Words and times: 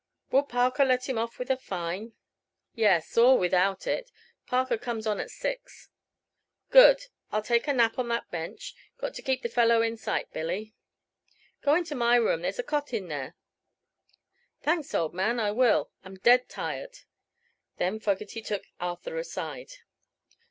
"Will 0.31 0.41
Parker 0.41 0.83
let 0.83 1.07
him 1.07 1.19
off 1.19 1.37
with 1.37 1.51
a 1.51 1.55
fine?" 1.55 2.13
"Yes, 2.73 3.15
or 3.19 3.37
without 3.37 3.85
it. 3.85 4.11
Parker 4.47 4.75
comes 4.75 5.05
on 5.05 5.19
at 5.19 5.29
six." 5.29 5.89
"Good. 6.71 7.05
I'll 7.31 7.43
take 7.43 7.67
a 7.67 7.73
nap 7.73 7.99
on 7.99 8.07
that 8.07 8.31
bench. 8.31 8.73
Got 8.97 9.13
to 9.13 9.21
keep 9.21 9.43
the 9.43 9.47
fellow 9.47 9.83
in 9.83 9.97
sight, 9.97 10.33
Billy." 10.33 10.73
"Go 11.61 11.75
into 11.75 11.93
my 11.93 12.15
room. 12.15 12.41
There's 12.41 12.57
a 12.57 12.63
cot 12.63 12.87
there." 12.89 13.35
"Thanks, 14.63 14.95
old 14.95 15.13
man; 15.13 15.39
I 15.39 15.51
will. 15.51 15.91
I'm 16.03 16.15
dead 16.15 16.49
tired." 16.49 17.01
Then 17.77 17.99
Fogerty 17.99 18.41
took 18.41 18.63
Arthur 18.79 19.17
aside. 19.19 19.71